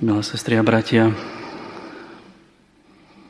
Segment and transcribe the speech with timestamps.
[0.00, 1.12] Milé sestry a bratia,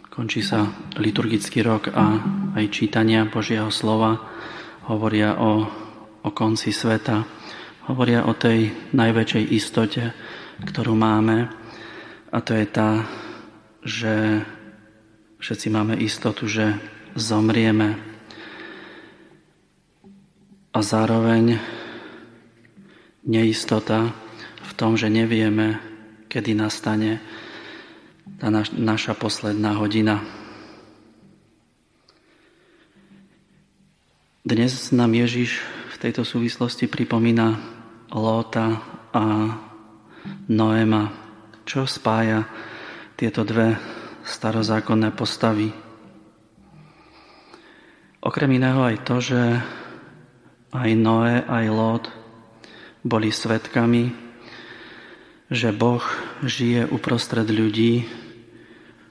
[0.06, 0.70] končí sa
[1.02, 2.22] liturgický rok a
[2.54, 4.22] aj čítania Božieho slova
[4.86, 5.66] hovoria o,
[6.22, 7.26] o konci sveta,
[7.90, 10.14] hovoria o tej najväčšej istote,
[10.62, 11.50] ktorú máme
[12.30, 13.02] a to je tá,
[13.82, 14.46] že
[15.42, 16.78] všetci máme istotu, že
[17.18, 17.98] zomrieme.
[20.70, 21.58] A zároveň
[23.26, 24.14] neistota
[24.62, 25.89] v tom, že nevieme,
[26.30, 27.18] kedy nastane
[28.38, 30.22] tá naš, naša posledná hodina.
[34.46, 35.58] Dnes nám Ježiš
[35.90, 37.58] v tejto súvislosti pripomína
[38.14, 38.78] Lóta
[39.10, 39.24] a
[40.46, 41.10] Noema,
[41.66, 42.46] čo spája
[43.18, 43.74] tieto dve
[44.22, 45.66] starozákonné postavy.
[48.22, 49.40] Okrem iného aj to, že
[50.70, 52.04] aj Noé, aj Lót
[53.02, 54.29] boli svetkami
[55.50, 56.06] že Boh
[56.46, 58.06] žije uprostred ľudí,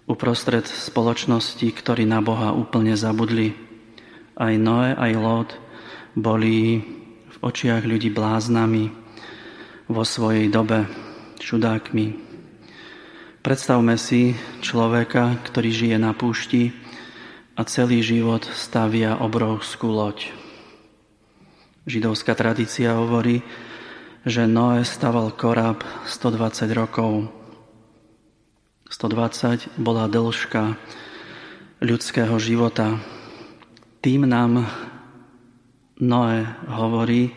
[0.08, 3.52] uprostred spoločnosti, ktorí na Boha úplne zabudli.
[4.40, 5.50] Aj Noé, aj Lot
[6.16, 6.80] boli
[7.28, 8.88] v očiach ľudí bláznami
[9.92, 10.88] vo svojej dobe,
[11.44, 12.16] čudákmi.
[13.44, 14.32] Predstavme si
[14.64, 16.72] človeka, ktorý žije na púšti
[17.60, 20.32] a celý život stavia obrovskú loď.
[21.84, 23.44] Židovská tradícia hovorí,
[24.28, 27.32] že Noé staval koráb 120 rokov.
[28.90, 30.76] 120 bola dĺžka
[31.80, 33.00] ľudského života.
[34.04, 34.68] Tým nám
[36.00, 37.32] Noé hovorí,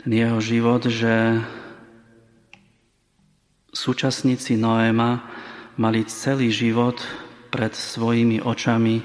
[0.00, 1.40] ten jeho život, že
[3.72, 5.28] súčasníci Noéma
[5.76, 6.96] mali celý život
[7.52, 9.04] pred svojimi očami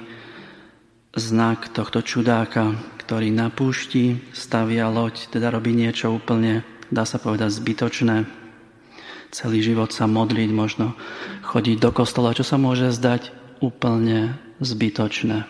[1.15, 7.53] znak tohto čudáka, ktorý na púšti stavia loď, teda robí niečo úplne dá sa povedať,
[7.53, 8.25] zbytočné.
[9.33, 10.95] Celý život sa modliť, možno
[11.43, 15.43] chodiť do kostola, čo sa môže zdať úplne zbytočné.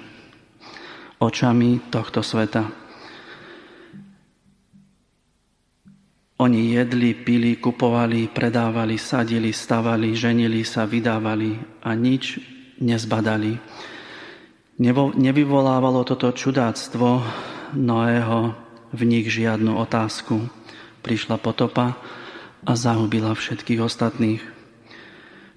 [1.21, 2.67] Očami tohto sveta.
[6.35, 12.43] Oni jedli, pili, kupovali, predávali, sadili, stavali, ženili sa, vydávali a nič
[12.83, 13.55] nezbadali.
[15.15, 17.23] Nevyvolávalo toto čudáctvo
[17.79, 18.51] Noého
[18.91, 20.43] v nich žiadnu otázku
[21.05, 21.93] prišla potopa
[22.65, 24.41] a zahubila všetkých ostatných.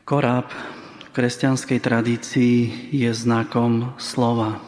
[0.04, 0.52] Koráb
[1.08, 2.56] v kresťanskej tradícii
[2.92, 4.60] je znakom slova,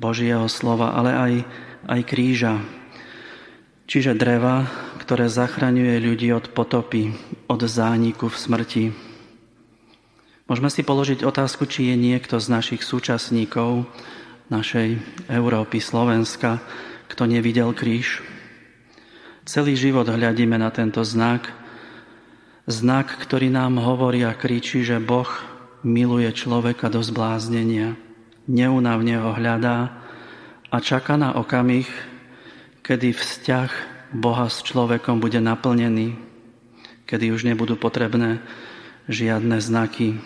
[0.00, 1.32] Božieho slova, ale aj,
[1.92, 2.64] aj kríža,
[3.84, 4.64] čiže dreva,
[5.04, 7.12] ktoré zachraňuje ľudí od potopy,
[7.44, 8.84] od zániku v smrti.
[10.48, 13.84] Môžeme si položiť otázku, či je niekto z našich súčasníkov
[14.50, 14.98] našej
[15.30, 16.58] Európy, Slovenska,
[17.06, 18.24] kto nevidel kríž.
[19.50, 21.50] Celý život hľadíme na tento znak.
[22.70, 25.26] Znak, ktorý nám hovorí a kričí, že Boh
[25.82, 27.98] miluje človeka do zbláznenia.
[28.46, 30.06] Neunavne ho hľadá
[30.70, 31.90] a čaká na okamih,
[32.86, 33.70] kedy vzťah
[34.14, 36.14] Boha s človekom bude naplnený,
[37.10, 38.38] kedy už nebudú potrebné
[39.10, 40.22] žiadne znaky.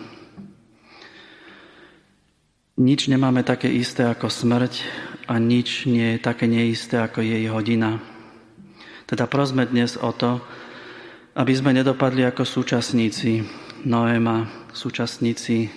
[2.77, 4.85] Nič nemáme také isté ako smrť
[5.25, 8.13] a nič nie je také neisté ako jej hodina.
[9.05, 10.41] Teda prosme dnes o to,
[11.37, 13.45] aby sme nedopadli ako súčasníci
[13.85, 15.69] Noéma, súčasníci e,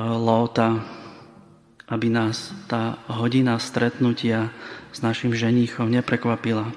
[0.00, 0.80] Lóta,
[1.84, 4.48] aby nás tá hodina stretnutia
[4.88, 6.72] s našim ženíchom neprekvapila.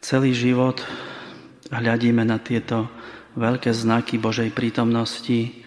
[0.00, 0.80] Celý život
[1.68, 2.88] hľadíme na tieto
[3.36, 5.60] veľké znaky Božej prítomnosti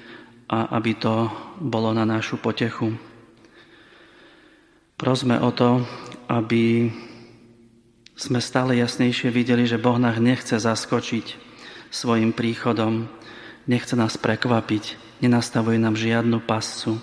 [0.49, 1.29] a aby to
[1.61, 2.97] bolo na našu potechu.
[4.97, 5.85] Prosme o to,
[6.33, 6.89] aby
[8.21, 11.41] sme stále jasnejšie videli, že Boh nás nechce zaskočiť
[11.89, 13.09] svojim príchodom,
[13.65, 17.01] nechce nás prekvapiť, nenastavuje nám žiadnu pascu,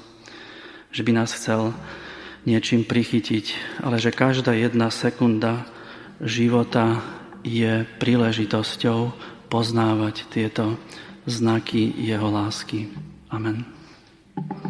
[0.94, 1.74] že by nás chcel
[2.46, 5.66] niečím prichytiť, ale že každá jedna sekunda
[6.22, 7.02] života
[7.42, 9.10] je príležitosťou
[9.50, 10.78] poznávať tieto
[11.26, 12.88] znaky Jeho lásky.
[13.28, 13.77] Amen.